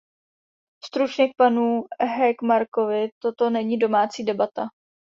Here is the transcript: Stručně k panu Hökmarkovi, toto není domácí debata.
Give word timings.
Stručně 0.85 1.27
k 1.27 1.31
panu 1.37 1.83
Hökmarkovi, 2.17 3.09
toto 3.21 3.49
není 3.49 3.77
domácí 3.77 4.23
debata. 4.23 4.67